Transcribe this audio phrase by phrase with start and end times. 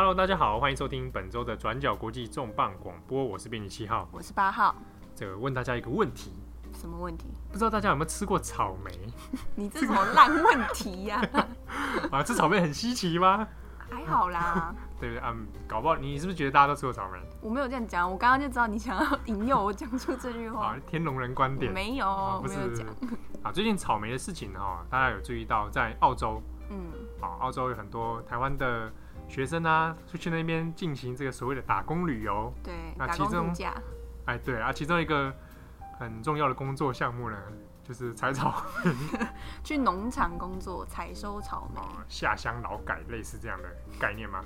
[0.00, 4.74] Hello，大家好，欢迎收听本周的转角国际重磅广播，我是编辑七号，我是八号。
[5.14, 6.32] 这个问大家一个问题，
[6.72, 7.26] 什么问题？
[7.52, 8.90] 不知道大家有没有吃过草莓？
[9.54, 11.46] 你这什么烂问题呀、啊？
[12.12, 13.46] 啊，吃草莓很稀奇吗？
[13.90, 14.74] 还好啦。
[14.98, 15.22] 对 不对？
[15.22, 17.18] 嗯，搞不好你是不是觉得大家都吃过草莓？
[17.42, 20.68] 我没有这样讲，我刚刚就知道你想要引诱我讲出这句话。
[20.68, 22.86] 啊，天龙人观点没有，啊、不是没有讲。
[23.42, 26.40] 啊，最近草莓的事情哈，大家有注意到在澳洲？
[26.70, 26.86] 嗯，
[27.20, 28.90] 啊，澳洲有很多台湾的
[29.30, 32.52] 学生啊，出去那边进行这个所谓的打工旅游。
[32.64, 33.54] 对，那其中，
[34.26, 35.32] 哎，对啊，其中一个
[35.98, 37.36] 很重要的工作项目呢，
[37.84, 38.64] 就是采草。
[38.84, 38.92] 莓，
[39.62, 43.68] 去农场工作，采收草莓，啊、下乡劳改，类似这样的
[44.00, 44.44] 概念吗？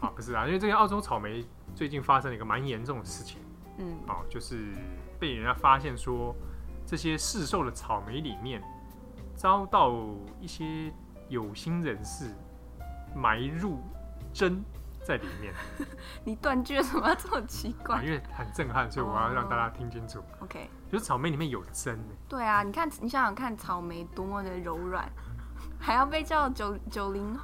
[0.00, 3.40] 啊， 不是啊，因为这个澳洲草莓最近发生了一个蛮严重的事情，
[3.78, 4.72] 嗯，哦，就是
[5.18, 6.32] 被人家发现说，
[6.86, 8.62] 这些市售的草莓里面
[9.34, 9.92] 遭到
[10.40, 10.92] 一些
[11.28, 12.32] 有心人士
[13.14, 13.80] 埋入
[14.36, 14.64] 针
[15.04, 15.54] 在里面。
[16.24, 17.96] 你断句为什么要这么奇怪？
[17.96, 20.18] 啊，因为很震撼，所以我要让大家听清楚。
[20.18, 21.98] Oh, OK，就是草莓里面有针。
[22.28, 25.10] 对啊，你看，你想想看，草莓多么的柔软，
[25.80, 27.36] 还要被叫九九零。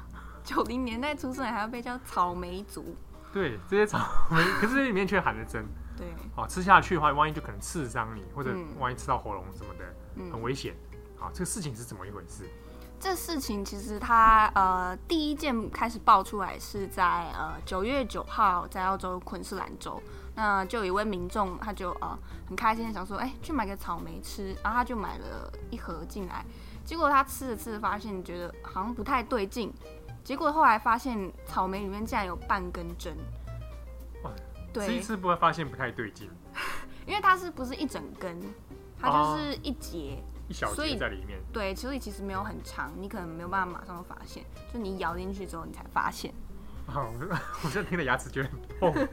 [0.43, 2.97] 九零年代出生还要被叫草莓族，
[3.31, 3.97] 对，这些草
[4.29, 9.85] 莓， 可是这里面却含着针，对，哦，吃下去的话，万一就可能刺伤你，或者万一吃到喉咙什么的，
[10.15, 10.75] 嗯、很危险。
[11.17, 12.43] 好、哦，这个事情是怎么一回事？
[13.03, 20.01] 这事情其实它呃第一件开始爆出来是在呃九月九号，在澳洲昆士兰州，
[20.35, 26.45] 那就有一位民众他就呃很开心的想说，哎、欸，去买个草莓吃，然后他就买了一盒进来，
[26.85, 29.73] 结果他吃着吃着发现觉得好像不太对劲。
[30.23, 33.13] 结果后来发现草莓里面竟然有半根针，
[34.23, 34.31] 哇！
[34.71, 36.29] 对，吃一次不会发现不太对劲，
[37.05, 38.41] 因为它是不是一整根，
[38.97, 41.39] 它就是一节、哦、一小节在里面。
[41.51, 46.33] 对，所以其实没有很长，你可能没有办法马上发现，就你咬进去之后你才发现。
[46.87, 47.11] 哦，
[47.63, 49.07] 我现在 听的牙齿觉得很痛。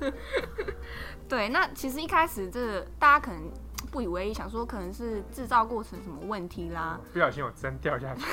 [1.28, 3.50] 对，那其实一开始这个、大家可能
[3.92, 8.24] 不以为意，想说可能是制造过程什么问题啦，不小心有针掉下去。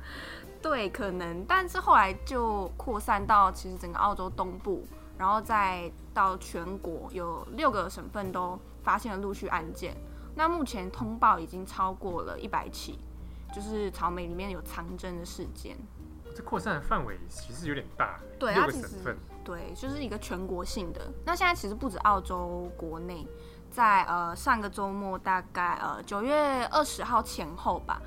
[0.60, 4.86] 对，可能，但是后来就扩散到其实整个澳洲东部，
[5.18, 9.94] 然后再到全国，有六个省份都发现了陆续案件。
[10.34, 12.98] 那目前通报已经超过了一百起，
[13.54, 15.76] 就是草莓里面有藏针的事件。
[16.34, 21.12] 这扩散的范围其实有点大，对，它其实对，就是一个全国性的。
[21.24, 23.26] 那现在其实不止澳洲国内，
[23.70, 28.00] 在呃上个周末，大概呃九月二十号前后吧。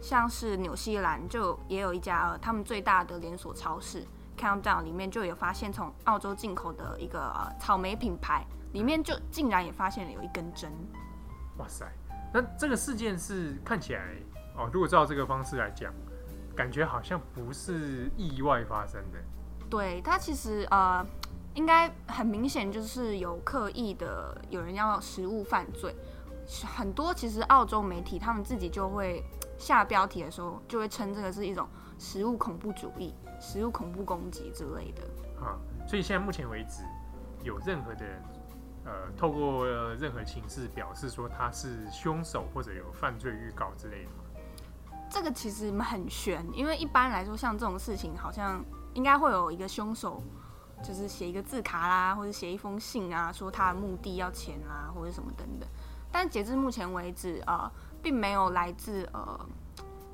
[0.00, 4.06] 像是纽西兰就也有一家呃，他们最大的连锁超市
[4.38, 10.70] Countdown 里面就有发现从澳洲进口的一个呃草莓品牌里面就竟然也发现了有一根针。
[11.58, 11.86] 哇塞！
[12.32, 14.14] 那这个事件是看起来
[14.56, 15.92] 哦，如果照这个方式来讲，
[16.56, 19.18] 感觉好像不是意外发生的。
[19.70, 21.06] 对，它其实呃
[21.54, 25.94] 应该很明显就是有刻意的有人要食物犯罪，
[26.76, 29.24] 很多其实澳洲媒体他们自己就会。
[29.56, 31.66] 下标题的时候，就会称这个是一种
[31.96, 35.02] 食物恐怖主义、食物恐怖攻击之类的。
[35.40, 36.82] 啊，所以现在目前为止，
[37.44, 38.20] 有任何的人，
[38.84, 44.40] 呃，透过任何形式表示说他是凶手或者有犯罪预告之类的吗？
[45.10, 50.22] 这个其实很悬，因为一般来说，像这种事情，好像应该会有一个凶手，
[50.82, 55.68] 就是写一个字卡啦，或者写一封信啊，说他的目的要钱啊，或者什么等等。
[56.12, 57.70] 但截至目前为止，呃。
[58.04, 59.48] 并没有来自呃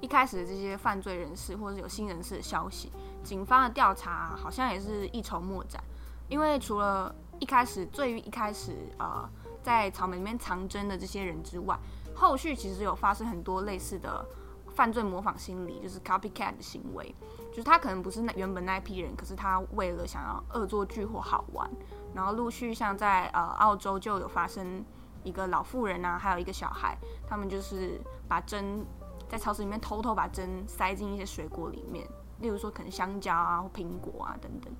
[0.00, 2.92] 一开始的这些犯罪人士或者有新人士的消息，
[3.24, 5.82] 警方的调查好像也是一筹莫展，
[6.28, 9.28] 因为除了一开始最一开始呃
[9.62, 11.76] 在草莓里面藏针的这些人之外，
[12.14, 14.24] 后续其实有发生很多类似的
[14.68, 17.12] 犯罪模仿心理，就是 copycat 的行为，
[17.50, 21.68] 就是他可能不是那原本那一批人，可是他为了想要恶作剧或好玩，
[22.14, 24.84] 然后陆续像在呃澳洲就有发生。
[25.22, 26.96] 一个老妇人啊，还有一个小孩，
[27.28, 28.82] 他们就是把针
[29.28, 32.08] 在超市里面偷偷把针塞进一些水果里面，
[32.38, 34.72] 例如说可能香蕉啊或苹果啊等等。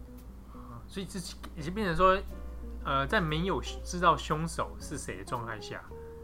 [0.88, 1.18] 所以这
[1.54, 2.18] 已经变成说，
[2.84, 5.82] 呃，在没有知道凶手是谁的状态下，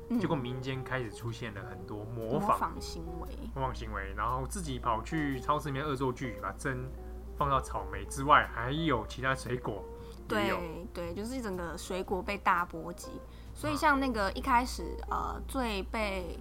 [0.08, 6.88] 嗯，结果民间开始出现了很多模仿，模仿行为，模仿行为，然后自己跑去超市里面恶作剧，把针
[7.36, 9.84] 放到草莓之外，还有其他水果。
[10.28, 10.52] 对
[10.92, 13.10] 对，就是整个水果被大波及。
[13.54, 16.38] 所以像那个一开始呃最被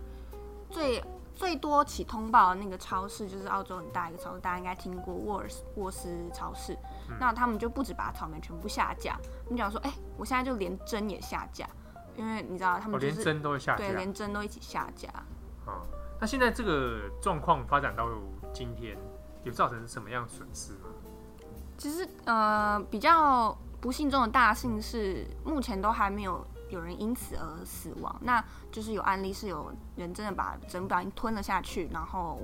[0.71, 1.03] 最
[1.35, 6.73] 最多起通报的那个超市，就是澳洲很大一个超市，大家应该听过沃尔沃斯超市。
[7.09, 7.17] 嗯。
[7.19, 9.19] 那他们就不止把草莓全部下架，
[9.49, 11.67] 你讲说，哎、欸，我现在就连针也下架，
[12.15, 15.09] 因为你知道他们、就是哦、连针都会下架，对，连针都一起下架。
[15.65, 15.81] 啊，
[16.19, 18.07] 那现在这个状况发展到
[18.53, 18.97] 今天，
[19.43, 20.89] 有造成什么样的损失吗？
[21.77, 28.15] 其实呃，比较不幸中的大幸是，目前都还没有有人因此而死亡。
[28.21, 32.39] 那就是有案例是有人真的把整个不小心吞了下去，然后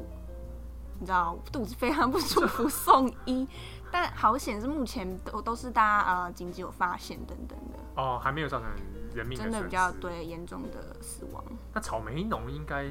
[1.00, 3.48] 你知道肚子非常不舒服 送医。
[3.91, 7.79] 但好险是目前都都是大家呃紧急有发现等等的。
[7.95, 8.67] 哦，还没有造成
[9.13, 11.43] 人命的真的比较对严重的死亡。
[11.73, 12.85] 那草莓农应该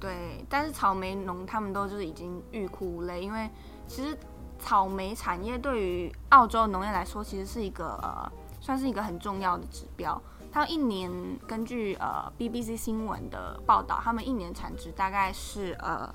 [0.00, 3.48] 对，但是草莓农他们都就是已经欲哭无泪，因为
[3.86, 4.16] 其实
[4.58, 8.30] 草莓产业对于澳洲农业来说，其实是一个呃
[8.60, 10.20] 算是一个很重要的指标。
[10.50, 11.10] 它一年
[11.46, 16.12] 根据呃 BBC 新闻的报道，他们一年产值大概是呃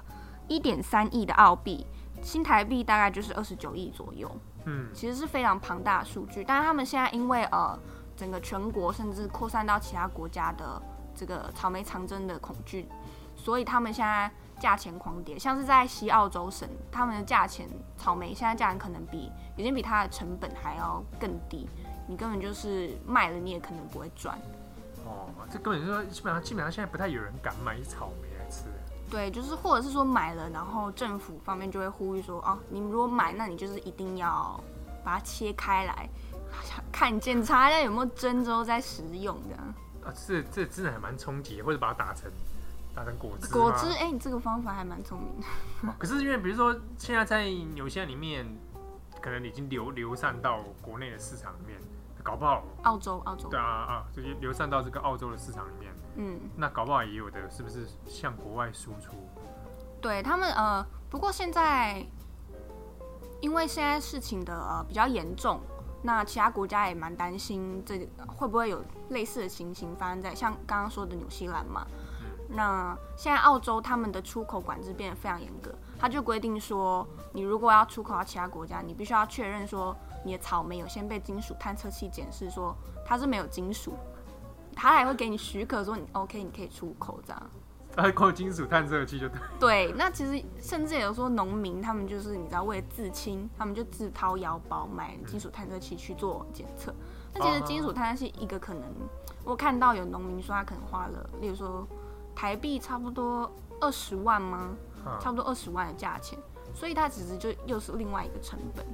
[0.47, 1.85] 一点三亿的澳币，
[2.21, 4.30] 新台币大概就是二十九亿左右。
[4.66, 6.44] 嗯，其实是非常庞大的数据。
[6.44, 7.77] 但是他们现在因为呃
[8.16, 10.81] 整个全国甚至扩散到其他国家的
[11.16, 12.88] 这个草莓长征的恐惧，
[13.36, 14.30] 所以他们现在
[14.60, 15.39] 价钱狂跌。
[15.39, 17.68] 像是在西澳洲省，他们的价钱
[17.98, 21.68] 草莓现在价钱可能比已经比它的成本还要更低。
[22.07, 24.38] 你根本就是卖了，你也可能不会赚。
[25.06, 28.29] 哦，这根本就是说，基本上基本上现在不太有人敢买草莓。
[29.09, 34.61] 对，就是或者是说买了，然后政府方面就会呼吁说，哦，你们如果买，那你就是一定要
[35.03, 36.09] 把它切开来，
[36.91, 39.56] 看检查一下有没有针之后再食用的。
[40.07, 42.31] 啊，这这真的还蛮冲击，或者把它打成
[42.94, 43.51] 打成果汁。
[43.51, 45.94] 果汁，哎、欸，你这个方法还蛮聪明的。
[45.97, 48.45] 可是因为比如说现在在纽西兰里面，
[49.21, 51.77] 可能已经流流散到国内的市场里面。
[52.21, 55.91] 搞不好澳洲，澳洲对啊啊，这些流散到这个澳洲的市场里面，
[56.21, 59.13] 嗯，那搞不好也有的，是不是向国外输出？
[60.01, 62.06] 对他们呃，不过现在
[63.39, 65.62] 因为现在事情的呃比较严重，
[66.01, 71.88] 那其他国家也蛮担心这会不会有类似的情形发生在像刚刚说的纽西兰嘛。
[71.89, 79.95] 嗯，那现在澳洲他们的出口管制变得非常严格，他就规定说，你如果要出口到其他国家，你必须要确认说。
[80.25, 82.75] 你的草莓有先被金属探测器检视，说
[83.06, 83.94] 它是没有金属，
[84.80, 87.50] 他还会给你许可，说你 OK，你可以出口这样。
[87.94, 89.40] 他还靠金属探测器就对。
[89.60, 96.94] 对，那其实甚至有说农民他们就是你知道为了自清，他们就自掏腰包买金属探测器去做检测。
[97.34, 98.84] 那、嗯、其实金属探测器一个可能，
[99.44, 101.86] 我看到有农民说他可能花了，例如说
[102.34, 104.70] 台币差不多二十万吗？
[105.06, 106.38] 嗯、差不多二十万的价钱，
[106.74, 108.86] 所以它其实就又是另外一个成本。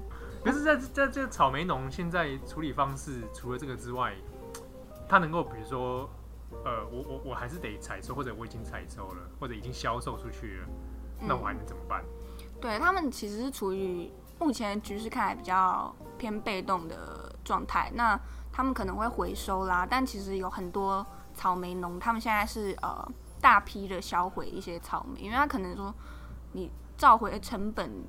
[0.44, 4.14] 可是在，在在这个草莓农现在处理方式，除了这个之外，
[5.08, 6.10] 他能够比如说，
[6.64, 10.68] 呃，我我我还是得采收，或者我已经采收了，或者已经销售出去了，
[11.20, 12.04] 那我还能怎么办？
[12.04, 17.92] 嗯、对他们其实是处于目前局势看来比较偏被动的状态。
[17.96, 18.20] 那
[18.52, 23.08] 他们可能会回收啦，但其实有很多草莓农，他们现在是呃
[23.42, 25.94] 大批的销毁一些草莓，因为他可能说
[26.54, 28.04] 你召回的成本。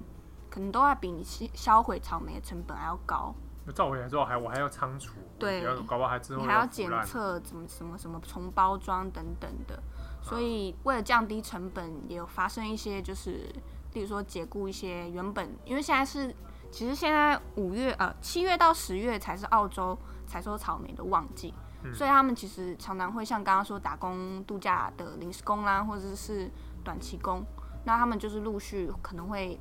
[0.48, 1.22] 可能都要比你
[1.52, 3.34] 销毁草莓的成本还要高。
[3.66, 9.82] 那召回来之后，还我还要仓储，对，搞不好还之后你还要检测，怎么什么什么重包装等等的。
[10.22, 13.52] 所以为了降低成本，也有发生一些，就是
[13.94, 16.32] 例如说解雇一些原本，因为现在是
[16.70, 21.52] 其实现在五月呃七月到十月才是澳洲采收草莓的旺季，
[21.82, 26.48] 嗯，所以他们其实常常会像刚刚说打工度假的临时工啦，或者是
[26.84, 27.44] 短期工，
[27.84, 29.58] 那他们就是陆续可能会。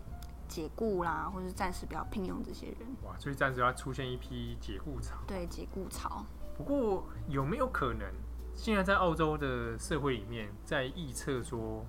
[0.47, 2.77] 解雇啦，或者是暂时不要聘用这些人。
[3.03, 5.15] 哇，所以暂时要出现一批解雇潮。
[5.27, 6.25] 对，解雇潮。
[6.57, 8.07] 不过有没有可能，
[8.53, 11.85] 现在在澳洲的社会里面，在预测说，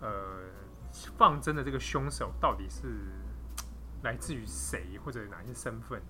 [0.00, 0.10] 呃，
[1.16, 2.86] 放针的这个凶手到底是
[4.02, 6.00] 来自于谁，或者哪些身份？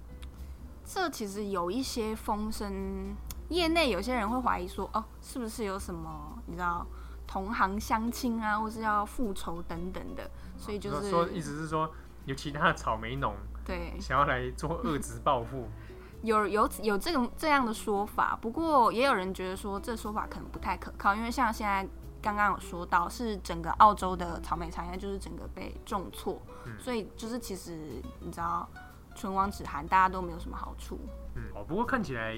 [0.84, 3.16] 这其实有一些风声，
[3.48, 6.86] 业内有些人会怀疑说，哦，是不是有什么，你知道？
[7.28, 11.90] 同行相亲啊，或是要复仇等等的，所以就是说，意思是说
[12.25, 13.34] 有其他的草莓农
[13.64, 15.68] 对想要来做恶质报复，
[16.22, 21.86] 有有有这种这样的说法，不过也有人觉得说这说法可能不太可靠，因为像现在
[22.22, 28.68] 刚刚有说到，是整个澳洲的草莓产业就是整个被重挫，嗯，所以就是其实你知道
[29.14, 30.98] 唇亡齿寒，大家都没有什么好处。
[31.34, 32.36] 嗯哦，不过看起来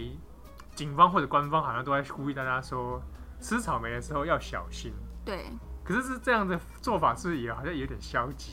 [0.75, 3.01] 警方或者官方好像都在呼吁大家说。
[3.41, 4.93] 吃草莓的时候要小心。
[5.25, 5.47] 对。
[5.89, 8.53] 可是是这样的做法，是不是也好像有点消极？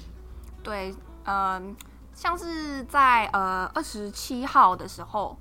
[0.64, 1.76] 对，嗯、呃，
[2.14, 5.38] 像是在呃二十七号的时候，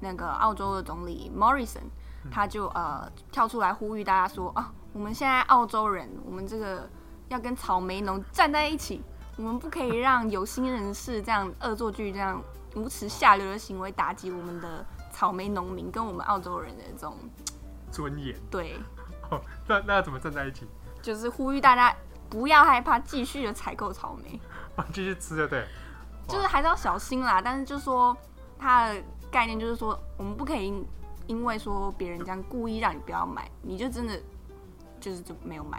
[0.00, 1.90] 那个澳洲的总理 Morrison
[2.30, 6.88] 他就呃跳出来呼吁大家说啊，我们现在澳洲人，我们这个
[7.28, 9.02] 要跟草莓农站在一起，
[9.36, 12.42] 我们不可以让有心人士这样恶作剧、这样
[12.76, 17.14] 无耻下流的行为打击我们的草莓农民跟我们澳洲人的这种。
[17.92, 18.80] 尊严对，
[19.30, 19.38] 哦，
[19.68, 20.66] 那那要怎么站在一起？
[21.06, 21.94] 就是呼吁大家
[22.28, 24.40] 不要害怕，继续的采购草莓，
[24.92, 25.64] 继续吃，对不对？
[26.26, 27.40] 就是还是要小心啦。
[27.40, 28.16] 但是就是说，
[28.58, 30.84] 它的概念就是说，我们不可以
[31.28, 34.20] 因为说别人这样故意让你不要买，你就真的
[34.98, 35.78] 就是就没有买。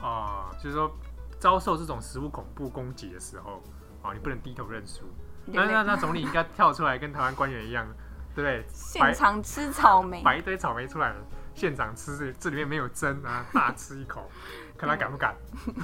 [0.00, 0.90] 啊、呃，就是说
[1.38, 3.62] 遭受这种食物恐怖攻击的时候，
[4.00, 5.02] 啊、呃，你不能低头认输。
[5.44, 7.86] 那那那总理应该跳出来跟台湾官员一样，
[8.34, 8.64] 对不对？
[8.72, 11.14] 现场吃草莓，摆一堆草莓出来，
[11.54, 14.28] 现场吃这这里面没有针啊，大吃一口，
[14.78, 15.34] 看他敢不敢。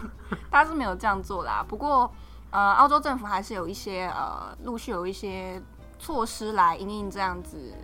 [0.50, 2.10] 他是没有这样做啦，不过
[2.50, 5.62] 呃，澳洲政府还是有一些呃，陆续有一些
[5.98, 7.74] 措施来应应这样子，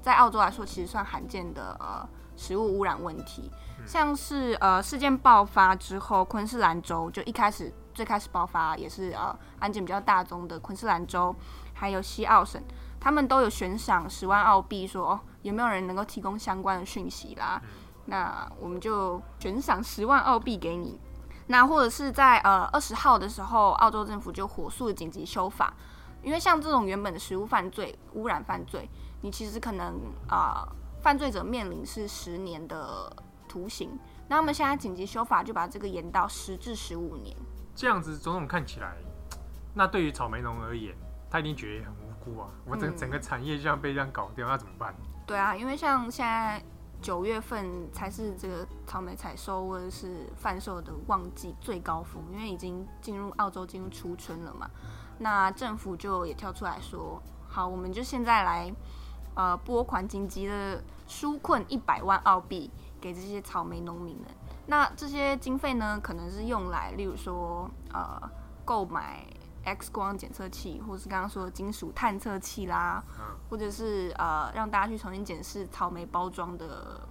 [0.00, 3.50] 在澳洲来说其实算罕见的呃食物污染问题，
[3.86, 7.72] 像是呃事件爆发之后，昆士兰州就一开始。
[7.94, 11.36] 最开始爆发也是呃案件比较大宗的昆士兰州，
[11.74, 12.58] 还有西澳省，
[13.02, 17.60] 他们都有悬赏十万澳币，说哦有没有人能够提供相关的讯息啦？
[18.04, 21.00] 那我们就悬赏十万澳币给你。
[21.48, 25.74] 那或者是在呃二十号的时候，澳洲政府就火速紧急修法，
[26.22, 28.88] 因为像这种原本的食物犯罪、污染犯罪，
[29.22, 29.94] 你其实可能
[30.28, 33.12] 啊、呃、犯罪者面临是十年的
[33.48, 37.36] 徒刑，那他们现在紧急修法就把这个延到十至十五年。
[37.74, 38.96] 这样子种种看起来，
[39.74, 40.94] 那对于草莓农而言，
[41.28, 41.92] 他一定觉得很
[42.64, 44.94] 我整整个产业就这样被这样搞掉，那怎么办？
[45.26, 46.62] 对啊，因为像现在
[47.00, 54.70] 九月份才是这个草莓采收或者是贩售的旺季最高峰，因为已经进入澳洲进入初春了嘛。
[55.18, 58.72] 那政府就也跳出来说，好，我们就现在来
[59.34, 64.26] 呃拨款紧急的纾困一百万澳币给这些草莓农民们。
[64.66, 68.20] 那这些经费呢，可能是用来，例如说，呃，
[68.64, 69.26] 购买
[69.64, 73.02] X 光检测器，或是刚刚说的金属探测器啦，
[73.48, 77.06] 或者是呃，让大家去重新检视草莓包装的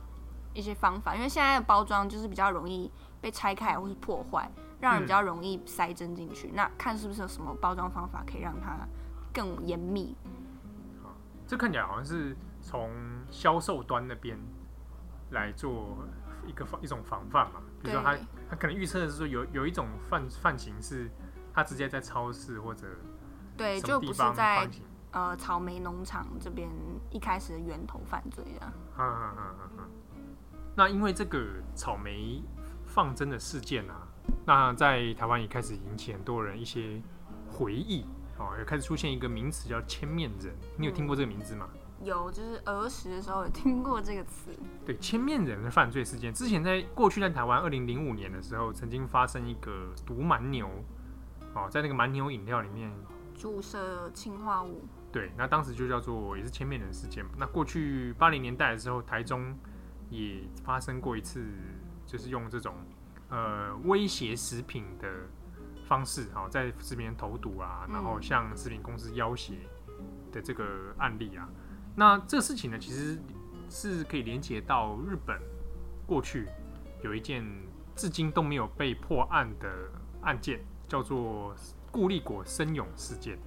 [0.54, 6.52] 一些方法，因为现在的包装就是比较容易被拆开或是破坏，让人比较容易塞针进去。
[6.54, 8.78] 那看是不是有什么包装方法可以让它
[9.34, 10.16] 更严密？
[11.04, 11.10] 好，
[11.48, 12.92] 这看起来好像是从
[13.30, 14.38] 销售端那边
[15.32, 15.98] 来做。
[16.48, 18.18] 一个防一种防范嘛，比如说他
[18.50, 21.08] 他可能预测的是说有有一种犯犯行是，
[21.54, 22.88] 他直接在超市或者
[23.58, 24.70] 对，就不是在
[25.12, 26.70] 呃草莓农场这边
[27.10, 28.74] 一开始的源头犯罪的。
[28.98, 29.90] 嗯嗯嗯嗯嗯。
[30.76, 32.42] 那因为这个草莓
[32.86, 34.08] 放针的事件啊，
[34.46, 37.02] 那在台湾也开始引起很多人一些
[37.50, 38.06] 回忆
[38.38, 41.68] 哦，也开始出现一个名词叫千面人，你有听过这个名字吗？
[41.74, 44.50] 嗯有，就是儿时的时候有听过这个词。
[44.84, 50.68] 对，千面人的犯罪事件，之前在过去在台湾二零零五年的时候，曾经发生一个毒蛮牛，
[51.54, 52.92] 哦，在那个蛮牛饮料里面
[53.36, 54.86] 注射氰化物。
[55.12, 57.32] 对，那当时就叫做也是千面人事件嘛。
[57.38, 59.54] 那过去八零年代的时候，台中
[60.10, 61.46] 也发生过一次，
[62.06, 62.76] 就是用这种
[63.30, 65.10] 呃威胁食品的
[65.86, 69.54] 方式，哦，在食品投毒啊，然后向食品公司要挟
[70.32, 71.50] 的这个案例啊。
[71.94, 73.22] 那这个事情呢，其实
[73.70, 75.38] 是可以连接到日本
[76.08, 76.48] 过去
[77.04, 77.46] 有一件
[77.98, 79.70] 至今都没有被破案的
[80.22, 80.62] 案件，
[80.92, 81.56] 叫做
[81.90, 83.40] 固力果生永事件。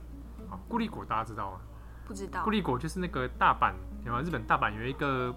[0.51, 1.61] 啊，固力果大家知道吗？
[2.07, 2.43] 不知道。
[2.43, 4.25] 固力果就是那个大阪，有没有？
[4.25, 5.35] 日本大阪有一个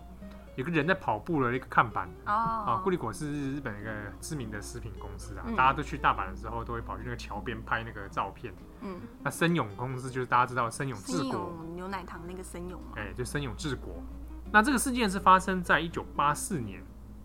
[0.55, 2.07] 有个人在跑步的一个看板。
[2.25, 2.31] 哦。
[2.31, 8.53] 啊，固力果是日本一个知名的食品公司啊，嗯、大家都去大阪的时候都会跑去那个桥边拍那个照片。
[8.79, 14.01] 嗯，那生永公司就是大家知道生永治国牛奶糖那个生永嘛，哎、欸，就生永治国。
[14.49, 16.81] 那这个事件是发生在一九八四年，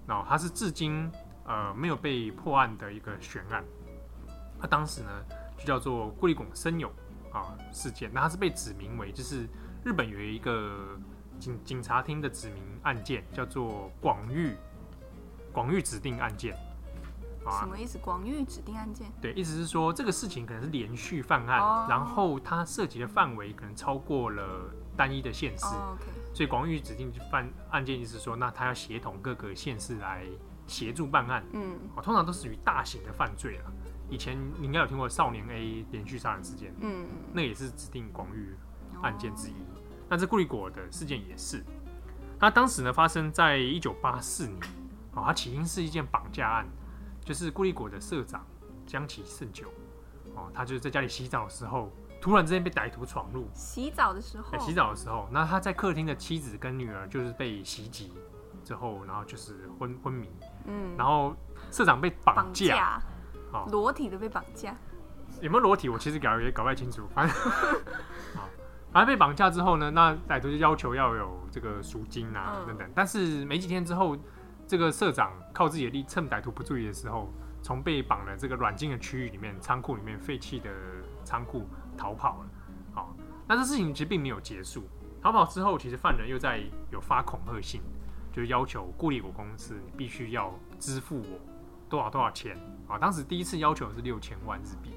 [0.08, 1.08] 然后它是至今
[1.46, 3.62] 呃没有被破案的一个悬案。
[4.62, 5.10] 那当时呢
[5.58, 6.90] 就叫做固力果森永
[7.32, 9.48] 啊事件，那它是被指名为就是
[9.84, 10.96] 日本有一个
[11.38, 14.56] 警警察厅的指名案件，叫做广域
[15.52, 16.56] 广域指定案件。
[17.60, 17.98] 什么意思？
[17.98, 19.10] 广域指定案件？
[19.20, 21.90] 对，意思是说这个事情可能是连续犯案，oh.
[21.90, 25.98] 然后它涉及的范围可能超过了单一的县市，oh.
[26.32, 30.24] 所以广域指定犯案件，意思是说，那他要协同各个县市来
[30.68, 31.44] 协助办案。
[31.52, 33.72] 嗯，哦，通常都是属于大型的犯罪了。
[34.12, 38.54] 以前你应该有听过少年 A 连续杀人事件，嗯，那也是指定广域
[39.02, 39.52] 案件之一。
[39.52, 39.82] Oh.
[40.10, 41.64] 那这顾立果的事件也是，
[42.38, 44.60] 那当时呢发生在一九八四年，
[45.14, 46.66] 哦，它起因是一件绑架案。
[47.24, 48.44] 就是顾立果的社长
[48.84, 49.68] 江崎胜久，
[50.34, 51.88] 哦，他就是在家里洗澡的时候，
[52.20, 53.48] 突然之间被歹徒闯入。
[53.54, 54.58] 洗澡的时候。
[54.58, 58.12] 洗澡的时候，那他在客厅的妻子跟女儿就是被袭击
[58.64, 60.28] 之后，然后就是昏昏迷。
[60.66, 60.96] 嗯。
[60.98, 61.32] 然后
[61.70, 62.42] 社长被绑架。
[62.42, 63.02] 绑架。
[63.70, 64.74] 裸体的被绑架。
[65.40, 65.88] 有没有裸体？
[65.88, 67.06] 我其实搞也搞不太清楚。
[67.14, 67.36] 反正，
[68.34, 68.48] 好，
[68.92, 72.90] 反正被绑架之后呢，那歹徒就要求要有这个赎金啊、嗯、等等。
[72.94, 74.16] 但是没几天之后。
[74.64, 77.30] 这个社长靠自己的力，趁歹徒不注意的时候，
[77.62, 80.70] 从被绑的这个软禁的区域里面、仓库里面废弃的
[81.24, 82.46] 仓库逃跑了。
[82.94, 83.14] 好
[83.46, 84.84] 那这事情其实并没有结束，
[85.20, 87.82] 逃跑之后，其实犯人又在有发恐吓信，
[88.32, 91.38] 就是要求固力果公司你必须要支付我
[91.92, 92.56] 多少多少钱
[92.88, 92.96] 啊。
[92.96, 94.90] 当时第一次要求的是六千万日币，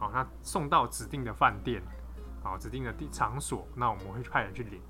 [0.00, 1.80] 好，那送到指定的饭店，
[2.42, 4.82] 好，指定的地场所，那我们会派人去领。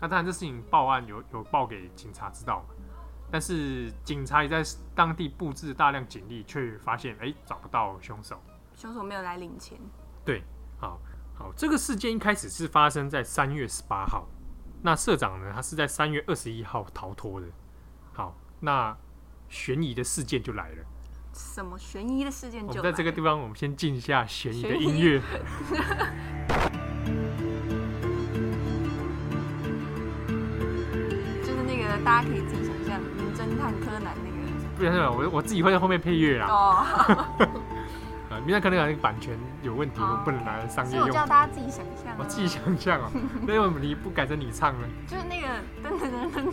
[0.00, 2.64] 那当然，这事情报案有有报给警察知道，
[3.30, 4.60] 但是警察也在
[4.92, 8.42] 当地布置大量警力，却发现哎、欸、找不到凶手，
[8.74, 9.78] 凶手没有来领钱。
[10.24, 10.42] 对，
[10.80, 10.98] 好，
[11.36, 14.26] 好，这个事件一开始是发生在三月十八号，
[14.82, 17.46] 那社长呢，他是在三月二十一号逃脱的。
[18.12, 18.96] 好，那
[19.52, 20.76] 悬疑的事件就来了。
[21.34, 22.68] 什么悬疑的事件就？
[22.68, 25.20] 我们在这个地方，我们先进一下悬疑的音乐。
[31.44, 34.36] 就是那个大家可以自己想象，名侦探柯南那个。
[34.78, 36.48] 不是，我我自己会在后面配乐啊。
[36.50, 36.56] 哦。
[38.30, 41.00] 啊， 名侦探柯南那个版权有问题，我不能拿来商业用。
[41.04, 42.16] 所以我叫大家自己想象。
[42.18, 43.10] 我自己想象哦。
[43.46, 44.88] 那为什么你不改成你唱呢？
[45.06, 45.46] 就是那个
[45.84, 46.52] 噔噔噔噔。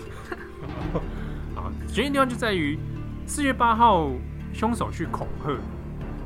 [1.56, 2.78] 好，悬疑的地方就在于
[3.26, 4.10] 四月八号，
[4.54, 5.58] 凶手去恐吓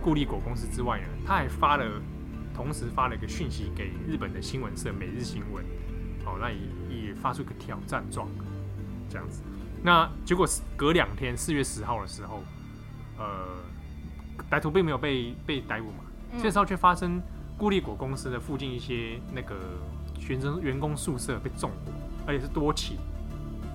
[0.02, 1.86] 固力果公司之外呢，他还发了，
[2.54, 5.64] 同时发了一个讯息给日本的新闻社《每日新闻》。
[6.26, 8.28] 好，那也也发出一个挑战状。
[9.10, 9.44] 这样子，
[9.84, 12.42] 那结果隔两天，四月十号的时候，
[13.20, 13.46] 呃，
[14.50, 17.22] 歹徒并没有被被逮捕嘛，嗯、这时候却发生
[17.56, 19.56] 固力果公司的附近一些那个
[20.18, 21.92] 学生员工宿舍被纵火，
[22.26, 22.98] 而且是多起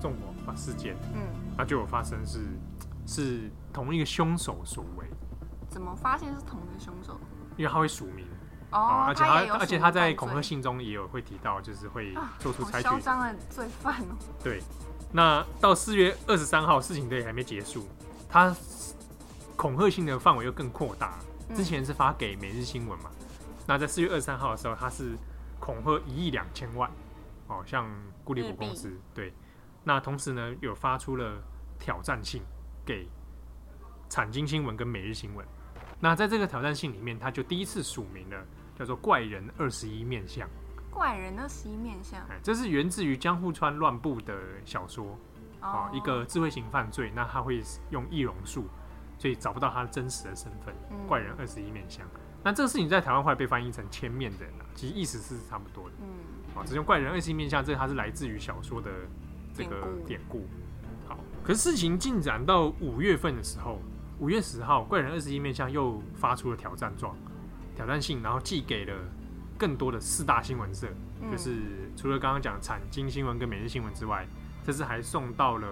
[0.01, 0.95] 纵火事件。
[1.13, 1.21] 嗯，
[1.57, 2.39] 那就有发生是
[3.05, 5.05] 是同一个凶手所为。
[5.69, 7.19] 怎么发现是同一个凶手？
[7.55, 8.25] 因为他会署名
[8.71, 12.87] 哦，而且他而且他在恐吓信中也有会提到，就是会做出采取。
[12.87, 14.15] 嚣张的罪犯哦。
[14.43, 14.61] 对。
[15.11, 17.87] 那到四月二十三号，事情都还没结束，
[18.29, 18.55] 他
[19.55, 21.19] 恐吓性的范围又更扩大。
[21.55, 23.09] 之前是发给每日新闻嘛，
[23.65, 25.17] 那在四月二十三号的时候，他是
[25.59, 26.89] 恐吓一亿两千万，
[27.47, 27.87] 哦，像
[28.23, 29.33] 固力果公司对。
[29.83, 31.41] 那同时呢，有发出了
[31.79, 32.41] 挑战信
[32.85, 33.07] 给
[34.09, 35.45] 产经新闻跟每日新闻。
[35.99, 38.45] 那在这个挑战信里面，他就第一次署名了，
[38.77, 40.47] 叫做怪人二十一面相。
[40.89, 45.17] 怪人二十一面相，这是源自于江户川乱步的小说
[45.59, 45.95] 啊，oh.
[45.95, 47.61] 一个智慧型犯罪，那他会
[47.91, 48.65] 用易容术，
[49.17, 50.73] 所以找不到他真实的身份。
[50.89, 52.05] 嗯、怪人二十一面相，
[52.43, 55.95] 那这个事情在台湾后来被翻译成千面人啊，其实意思是差不多的。
[56.01, 58.89] 嗯，啊，只用怪人二十一面相，这它是来自于小说的
[59.63, 60.47] 这个典故。
[61.07, 63.79] 好，可是事情进展到五月份的时候，
[64.19, 67.15] 五月十号，怪人二十一面相又发出了挑战状、
[67.75, 68.93] 挑战信，然后寄给了。
[69.57, 70.87] 更多的四大新闻社，
[71.29, 74.25] 就是除了刚刚讲产经新闻跟每日新闻之外，
[74.63, 75.67] 这次还送到了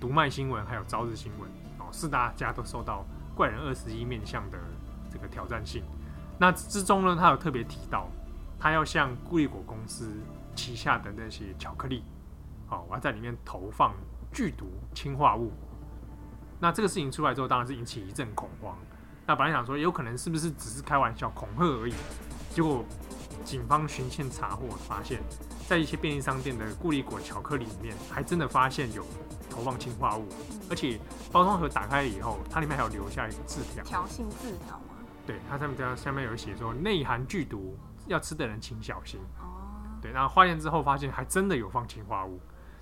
[0.00, 4.58] 读卖新闻还有朝日新闻哦，四大家都收到怪人二十一面相的
[5.12, 5.84] 这个挑战信。
[6.40, 8.10] 那之中呢，他有特别提到，
[8.58, 10.10] 他要向固力果公司
[10.56, 12.02] 旗下的那些巧克力，
[12.70, 13.94] 哦，我要在里面投放
[14.32, 15.52] 剧毒氰化物。
[16.58, 18.76] 那这个事情出来之后，当然是引起一阵恐慌。
[19.26, 21.94] 那本来想说，有可能是不是只是开玩笑恐吓而已，
[22.54, 22.84] 结果。
[23.42, 25.18] 警方循线查获，发现，
[25.66, 29.02] 在一些便利商店的固力果巧克力里面，还真的发现有
[29.48, 30.28] 投放氰化物，
[30.68, 31.00] 而且
[31.32, 34.94] 包装盒打开了以后，它里面还有留下一个字条，条信字条吗？
[35.26, 37.78] 对，它上面下面有写说内含剧毒，
[38.08, 39.18] 要吃的人请小心。
[39.38, 39.56] 哦，
[40.02, 42.38] 对，然后化验之后发现还真的有放氰化物，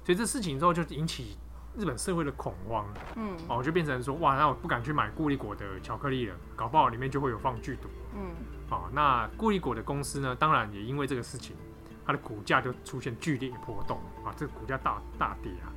[0.09, 1.37] 所以这事情之后就引起
[1.77, 2.87] 日本社会的恐慌。
[3.14, 7.90] 嗯，哦，就变成说哇，那我不敢去买固力果的巧克力了，搞不好里面就会有放剧毒。
[8.14, 8.31] 嗯。
[8.71, 10.35] 好、哦，那固力果的公司呢？
[10.35, 11.55] 当然也因为这个事情，
[12.07, 15.68] 它的股价就出现剧烈波动啊，这个股价大大跌啊。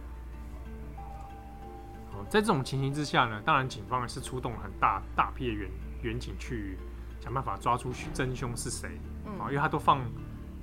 [2.14, 5.70] 哦，在这种情形之下呢，当然警方是出动了很大大批的员
[6.04, 6.78] 员警去
[7.20, 8.98] 想办法抓出真凶是谁
[9.38, 10.00] 啊，因为他都放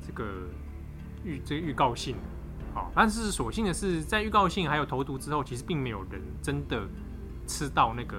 [0.00, 0.48] 这个
[1.22, 2.16] 预这个预告信，
[2.74, 6.86] 好、哦，但是所幸的是，在预告信还有投毒之后，其实并没有人真的
[7.46, 8.16] 吃到那个。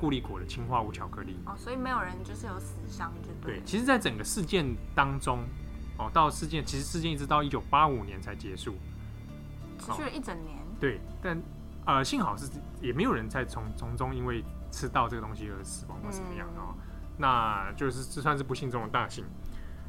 [0.00, 3.56] 固力果的氰化物巧克力哦，所以没有人就是有死伤，就对。
[3.56, 5.40] 对，其实，在整个事件当中，
[5.98, 8.76] 哦，到事件其实事件一直到一九八五年才结束，
[9.76, 10.56] 持续了一整年。
[10.56, 11.42] 哦、对，但
[11.84, 12.48] 呃，幸好是
[12.80, 16.84] 也没有人在从从中因为吃到这个东西而死亡或怎么样哦，嗯、
[17.16, 19.24] 那就是这算是不幸中的大幸。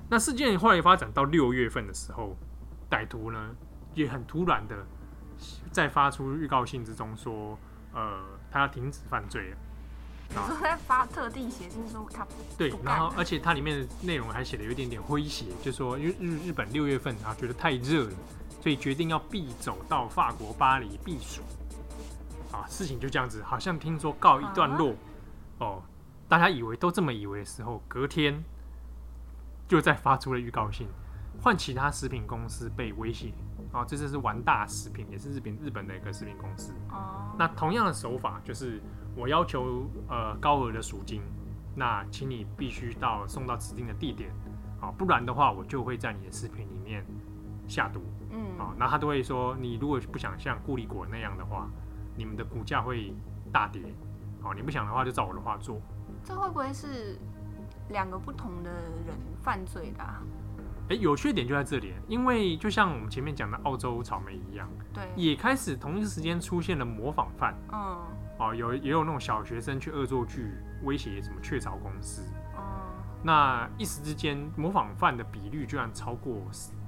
[0.10, 2.36] 那事件后来发展到六月份的时候，
[2.90, 3.56] 歹徒呢
[3.94, 4.86] 也很突然的
[5.72, 7.58] 在发出预告信之中说，
[7.94, 8.22] 呃，
[8.52, 9.58] 他要停止犯罪了。
[10.30, 18.14] 你说在发特地写信说他对，然后而且它里面的内容还写的有一点点诙谐，就是说日日日本六月份啊觉得太热了，
[18.62, 21.42] 所以决定要避走到法国巴黎避暑。
[22.52, 24.94] 啊，事情就这样子，好像听说告一段落
[25.58, 25.82] 哦，
[26.28, 28.44] 大家以为都这么以为的时候，隔天
[29.68, 30.88] 就再发出了预告信，
[31.42, 33.34] 换其他食品公司被威胁。
[33.72, 36.74] 哦，这次是丸大食品，也是日本日本的一个食品公司。
[36.90, 38.82] 哦，那同样的手法就是
[39.16, 41.22] 我要求呃高额的赎金，
[41.76, 44.32] 那请你必须到送到指定的地点，
[44.82, 47.06] 啊，不然的话我就会在你的食品里面
[47.68, 48.02] 下毒。
[48.32, 51.70] 嗯，哦，那他都会说，你如果不想像固力果那样的话，
[52.16, 53.14] 你们的股价会
[53.52, 53.82] 大跌。
[54.42, 55.80] 好，你不想的话就照我的话做。
[56.24, 57.20] 这会不会是
[57.90, 58.72] 两个不同的
[59.06, 60.22] 人犯罪的啊？
[60.90, 68.02] 哎，有趣点就在这里，因为就像我们前面讲的澳洲草莓一样，对，也开始同一时间出现了模仿犯，嗯，
[68.40, 72.24] 哦，有也有那种小学生去恶作剧威胁什么雀巢公司，
[72.58, 72.64] 嗯，
[73.22, 76.42] 那一时之间模仿犯的比率居然超过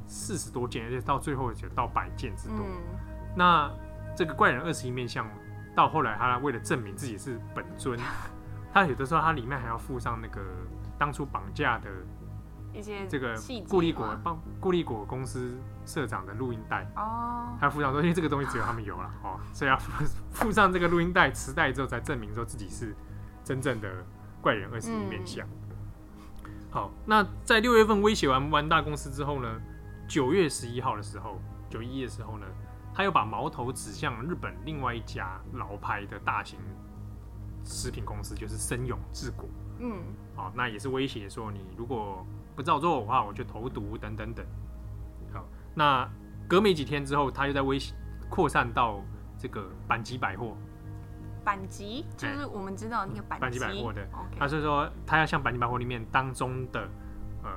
[0.08, 2.58] 四十多件，而且到最后就到百件之多。
[2.58, 2.82] 嗯，
[3.36, 3.72] 那
[4.16, 5.30] 这个怪人二十一面相，
[5.76, 8.00] 到后来他为了证明自己是本尊，
[8.74, 10.42] 他有的时候他里面还要附上那个
[10.98, 11.88] 当初绑架的。
[12.74, 13.36] 一些这个
[13.68, 22.96] 固力果帮固力果公司社长的录音带哦，他附上说，因为这个东西只有他们有了哦，所以要附附上这个录音带磁带之后，才证明说自己是
[23.44, 23.90] 真正的
[24.42, 25.46] 怪人二十一面相。
[26.46, 29.62] 嗯、好，那在六月份威胁完完大公司之后呢，
[30.08, 32.46] 九月十一号的时候，九一的时候呢，
[32.94, 36.58] 他又把矛头指向日本另外一家老牌的大型
[37.66, 39.46] 食品公司，就是森永制菓。
[39.80, 39.98] 嗯，
[40.36, 42.26] 好，那也是威胁说，你如果
[42.62, 44.46] 不照做的话，我就投毒等等等。
[45.34, 45.44] 好，
[45.74, 46.08] 那
[46.48, 47.96] 隔没几天之后，他又在威胁
[48.30, 49.02] 扩散到
[49.36, 50.56] 这个板急百货。
[51.44, 54.08] 板急就是我们知道那个阪急百货的。
[54.38, 56.88] 他是说他要向板急百货里面当中的
[57.44, 57.50] 呃，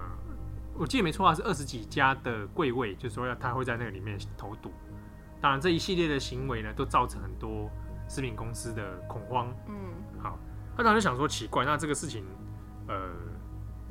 [0.79, 4.73] 我记得没错啊，是二十几家的柜位，就是说要他会在那个里面投毒。
[5.39, 7.71] 当然这一系列的行为呢，都造成很多
[8.09, 9.55] 食品公司的恐慌。
[9.69, 9.75] 嗯，
[10.19, 10.39] 好，
[10.75, 12.25] 他当时想说奇怪，那这个事情
[12.89, 13.34] 呃。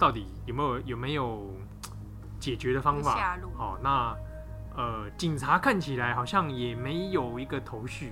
[0.03, 1.49] 到底有没有有没有
[2.37, 3.39] 解决的方法？
[3.57, 4.13] 哦，那
[4.75, 8.11] 呃，警察看起来好像也没有一个头绪，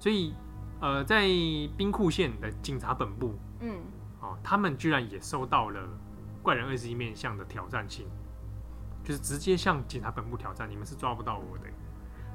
[0.00, 0.34] 所以
[0.80, 1.28] 呃，在
[1.76, 3.78] 兵库县的警察本部，嗯，
[4.20, 5.80] 哦，他们居然也收到了
[6.42, 8.04] 怪人二十一面相的挑战信，
[9.04, 11.66] 就是直接向警察本部挑战，你们是抓不到我的。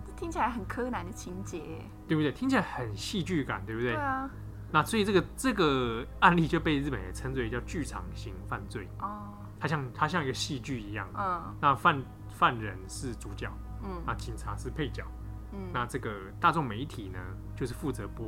[0.05, 1.61] 这听起来很柯南的情节，
[2.07, 2.31] 对不对？
[2.31, 3.91] 听起来很戏剧感，对不对？
[3.91, 4.29] 对啊。
[4.71, 8.87] 那所以这个这个案例就被日本人称之为叫剧场型犯罪。
[8.99, 13.49] 哦，它像它像一个戏剧一样，嗯，那犯犯人是主角，
[13.81, 15.05] 嗯，那警察是配角，
[15.53, 17.19] 嗯，那这个大众媒体呢，
[17.55, 18.27] 就是负责播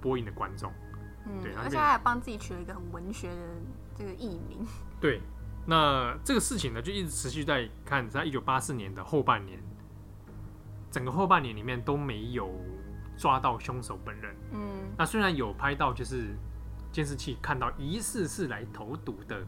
[0.00, 0.70] 播音的观众，
[1.24, 3.36] 嗯，对，而且他还帮自己取了一个很文学的
[3.96, 4.66] 这个艺名，
[5.00, 5.22] 对，
[5.66, 9.58] 那这个事情呢，就一直持续在看，在一九八四年的后半年，
[10.90, 12.52] 整个后半年里面都没有。
[13.18, 16.36] 抓到凶手本人，嗯，那虽然有拍到，就是
[16.92, 19.44] 监视器看到疑似是来投毒的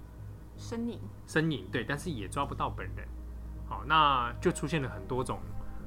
[0.58, 3.08] 身影，身影对，但是也抓不到本人。
[3.68, 5.38] 好，那就出现了很多种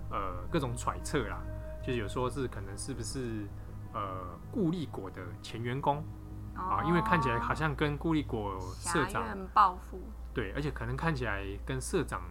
[0.10, 1.42] 呃各种揣测啦，
[1.86, 3.46] 就是有说是可能是不是
[3.94, 6.04] 呃顾立果的前员工。
[6.56, 10.00] 啊，哦，因为看起来好像跟顾立果社长报复，
[10.34, 12.22] 对，而且可能看起来跟社长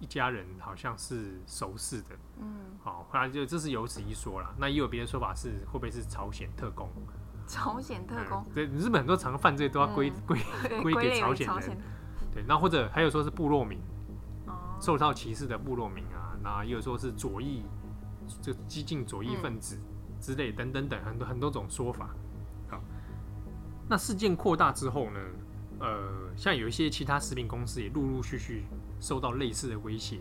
[0.00, 2.46] 一家人好像是熟识的，嗯，
[2.82, 4.52] 好，后来就这是有此一说啦。
[4.58, 6.88] 那也有别的说法是，会不会是朝鲜特工？
[7.46, 8.42] 朝鲜特工？
[8.54, 10.40] 对，日本很多常犯罪都要归归
[10.82, 11.78] 归给朝鲜人。
[12.32, 13.78] 对，那或者还有说是部落民，
[14.80, 17.62] 受到歧视的部落民啊，那也有说是左翼，
[18.40, 19.78] 就激进左翼分子
[20.18, 22.08] 之类等等等很多很多种说法。
[22.70, 22.80] 好，
[23.86, 25.20] 那事件扩大之后呢，
[25.80, 28.64] 呃，像有一些其他食品公司也陆陆续续。
[29.00, 30.20] 受到类似的威胁，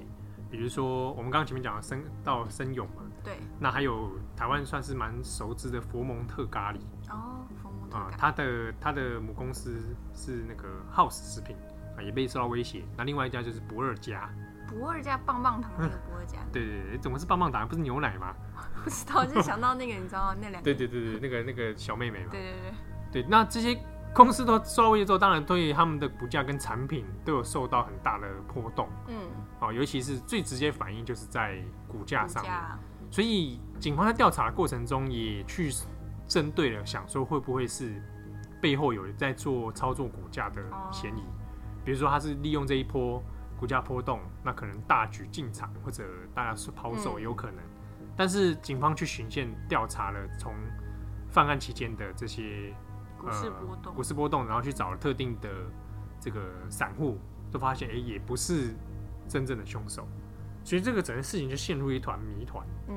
[0.50, 6.78] 比如说我们刚刚前面讲的生到生勇嘛，对，那还有台湾算是蛮熟知的佛蒙特咖喱。
[7.10, 11.56] 哦，佛蒙特啊，他的它的母公司是那个 House 食品
[11.98, 12.84] 啊，也被受到威胁。
[12.98, 14.30] 那另外一家就是不二家，
[14.68, 17.68] 不二家棒棒糖那个不二家，对对对，怎么是棒棒糖？
[17.68, 18.34] 不是牛奶吗？
[18.84, 22.52] 不知道，就想到那个你知道那两个， 对对对对，那个那个小妹妹嘛，对对
[23.12, 23.78] 对，对，那这些。
[24.14, 28.90] 公司都受到威胁之后，当然对他们的股价跟产品都有受到很大的波动。
[29.08, 29.16] 嗯，
[29.62, 32.52] 哦，尤其是最直接反应就是在股价上面。
[33.12, 35.72] 所以警方在调查的过程中也去
[36.28, 38.02] 针对了，想说会不会是
[38.60, 41.24] 背后有在做操作股价的嫌疑。
[41.86, 43.24] 比如说他是利用这一波
[43.60, 47.58] 股价波动，那可能大举进场或者大家是抛售有可能。
[48.18, 50.54] 但是警方去循线调查了从
[51.30, 52.74] 犯案期间的这些。
[53.20, 55.50] 股市波动，股市波动，然后去找了特定的
[56.20, 57.18] 这个散户，
[57.52, 58.74] 就发现哎，也不是
[59.28, 60.08] 真正的凶手，
[60.64, 62.66] 所以这个整个事情就陷入一团谜团。
[62.88, 62.96] 嗯，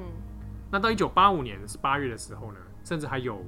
[0.71, 3.45] 那到一九八五年是八月的时候呢，甚至还有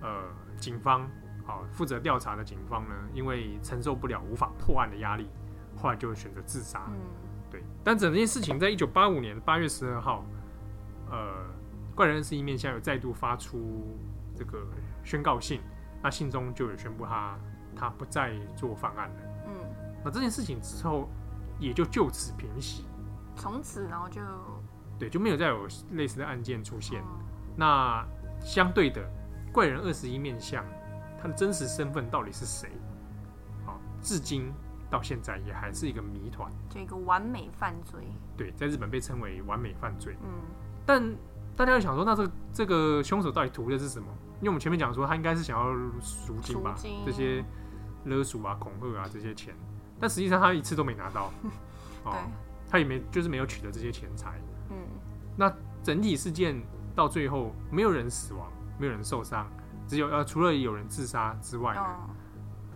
[0.00, 0.24] 呃
[0.56, 1.08] 警方，
[1.44, 5.28] 好负责调查的警方呢，因为承受不了无法破案的压力，
[5.76, 6.86] 后来就选择自杀。
[6.88, 10.24] 嗯，但整件事情在一九八五年八月十二号，
[11.10, 11.46] 呃，
[11.94, 13.96] 怪人二十一面相有再度发出
[14.34, 14.66] 这个
[15.04, 15.60] 宣告信，
[16.02, 17.38] 那信中就有宣布他
[17.74, 19.16] 他不再做犯案了。
[19.46, 19.52] 嗯，
[20.04, 21.08] 那这件事情之后
[21.58, 22.84] 也就就此平息，
[23.36, 24.20] 从此然后就
[24.98, 27.00] 对就没有再有类似的案件出现。
[27.02, 27.24] 嗯、
[27.56, 28.06] 那
[28.40, 29.02] 相对的，
[29.52, 30.64] 怪人二十一面相
[31.20, 32.70] 他的真实身份到底是谁？
[33.64, 34.52] 好，至今。
[34.88, 38.06] 到现在也还是一个谜团，就一个完美犯罪。
[38.36, 40.16] 对，在日本被称为完美犯罪。
[40.22, 40.28] 嗯，
[40.86, 41.02] 但
[41.56, 44.06] 大家又想说，那这个、这个凶手到底图的是什么？
[44.40, 47.44] 因为我们前面讲说，他应该是想要赎金吧，金这些
[48.04, 49.54] 勒索啊、恐吓啊这些钱，
[49.98, 51.32] 但实际上他一次都没拿到。
[52.04, 52.18] 哦，对
[52.70, 54.40] 他也没就是没有取得这些钱财。
[54.70, 54.76] 嗯，
[55.36, 56.60] 那整体事件
[56.94, 59.48] 到最后，没有人死亡，没有人受伤，
[59.86, 61.80] 只有呃，除了有人自杀之外呢。
[61.82, 62.10] 哦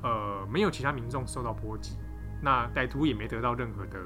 [0.02, 1.98] 呃，没有其他民众受到波及，
[2.40, 3.98] 那歹徒也没得到任何的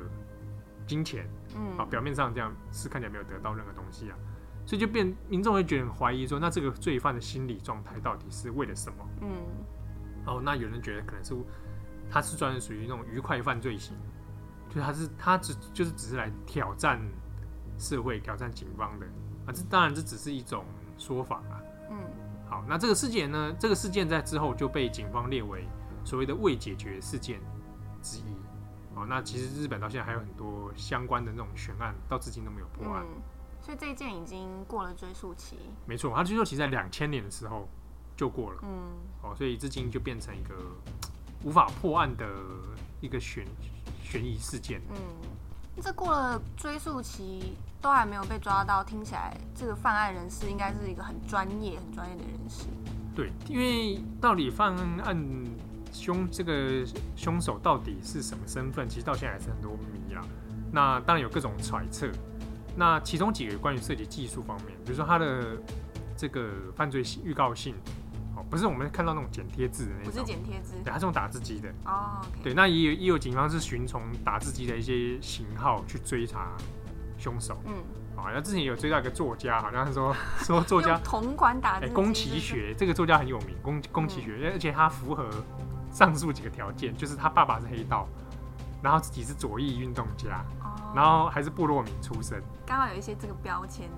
[0.88, 4.18] 金钱，嗯，啊，表面上这样是看起来没有得到任何东西啊，
[4.66, 9.08] 所以就变民众会觉得很怀疑说，那这个罪犯的心理状态到底是为了什么？
[9.22, 9.28] 嗯，
[10.26, 11.34] 哦，那有人觉得可能是
[12.10, 13.96] 他是专门属于那种愉快犯罪型，
[14.68, 17.00] 就是他是他只就是只是来挑战
[17.78, 19.06] 社会、挑战警方的
[19.46, 20.64] 啊，这当然这只是一种
[20.98, 21.96] 说法啊，嗯，
[22.48, 25.66] 好，那这个事件呢，这个事件在之后就被警方列为。
[26.06, 27.40] 所谓的未解决事件
[28.02, 28.36] 之一，
[28.94, 33.02] 哦，那其实日本到现在还有很多相关的那种悬案，到至今都没有破案。
[33.06, 33.22] 嗯，
[33.64, 35.56] 所以这一件已经过了追溯期。
[35.86, 37.66] 没错，它追溯期在两千年的时候
[38.14, 38.58] 就过了。
[38.62, 40.54] 嗯，哦，所以至今就变成一个
[41.42, 42.26] 无法破案的
[43.00, 43.46] 一个悬
[44.02, 44.82] 悬疑事件。
[44.90, 44.96] 嗯，
[45.80, 52.66] 这过了追溯期都还没有被抓到，听起来这个犯案人士应该是一个很专业、很专业的人士。
[53.16, 55.44] 对，因为到底犯案。
[55.94, 58.88] 凶这个凶手到底是什么身份？
[58.88, 60.26] 其实到现在还是很多谜啊。
[60.72, 62.10] 那当然有各种揣测。
[62.76, 65.56] 那其中几个关于涉及技术方面，比如说他的
[66.16, 67.74] 这个犯罪预告性，
[68.36, 71.68] 哦，不是我们看到那种剪贴字的那种，不是剪贴字，对，他是用打字机的。
[71.84, 76.56] 哦，okay、对，那也有也有警方是寻从打字机的一些型号去追查
[77.18, 77.60] 凶手。
[77.66, 77.74] 嗯，
[78.16, 85.28] 啊，那之前有追到一个作家，好像是说 说作家同款打字机，宫崎学这个作家很有名，宫宫崎学，而且他符合。
[85.94, 88.08] 上述几个条件，就是他爸爸是黑道，
[88.84, 93.88] 然后自己是左翼运动家，哦、然后还是部落民出身，刚好有一些这个标签。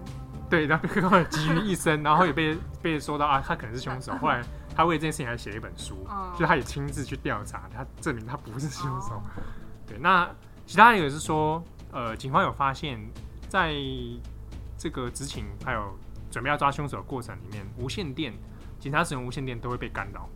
[0.48, 4.12] 对，然后刚好集于一身，然后也被 被说到啊，他可能是凶手。
[4.22, 4.40] 后来
[4.76, 9.16] 他为这件事情还写了一本书，哦、就他也亲自去调查，他证明他不是凶手。
[9.16, 9.22] 哦、
[9.88, 10.30] 对，那
[10.64, 13.04] 其他一个是说，呃，警方有发现，
[13.48, 13.74] 在
[14.78, 15.98] 这个执勤还有
[16.30, 18.32] 准备要抓凶手的过程里面，无线电，
[18.78, 20.28] 警察使用无线电都会被干扰。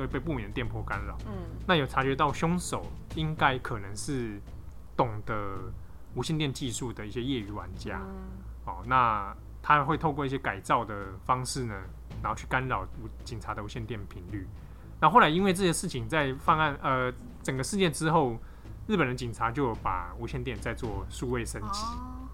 [0.00, 1.16] 会被不明的电波干扰。
[1.26, 1.32] 嗯，
[1.66, 4.40] 那有察觉到凶手应该可能是
[4.96, 5.58] 懂得
[6.14, 8.00] 无线电技术的一些业余玩家。
[8.02, 8.14] 嗯，
[8.66, 11.74] 哦，那他会透过一些改造的方式呢，
[12.22, 12.86] 然后去干扰
[13.24, 14.46] 警察的无线电频率。
[15.00, 18.36] 那后来因为这些事情在犯案呃整个事件之后，
[18.86, 21.82] 日本的警察就把无线电再做数位升级，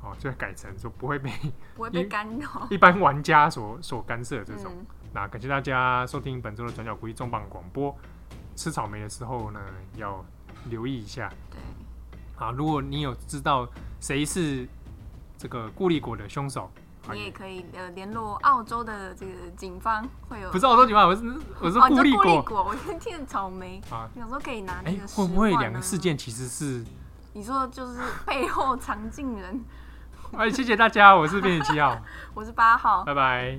[0.02, 1.30] 哦，哦，就改成说不会被
[1.74, 4.72] 不会被干扰一般玩家所所干涉这种。
[4.72, 7.96] 嗯那感谢大家收听本周的转角国际重磅广播。
[8.54, 9.58] 吃草莓的时候呢，
[9.94, 10.22] 要
[10.66, 11.32] 留意一下。
[11.50, 11.58] 对，
[12.36, 13.66] 啊，如果你有知道
[13.98, 14.68] 谁是
[15.38, 16.70] 这个固力果的凶手，
[17.10, 20.50] 你也可以呃联络澳洲的这个警方，会有。
[20.50, 21.22] 不是澳洲警方，我是
[21.60, 22.32] 我是固力果。
[22.32, 25.16] 哦、果我先听草莓啊，有时候可以拿那个、啊欸。
[25.16, 26.84] 会不会两个事件其实是？
[27.32, 29.64] 你说就是背后藏镜人。
[30.36, 31.96] 哎，谢谢大家，我是编辑七号，
[32.34, 33.58] 我是八号，拜拜。